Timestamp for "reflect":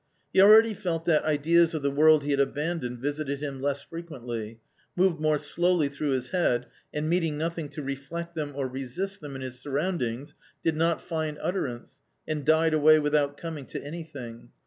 7.83-8.33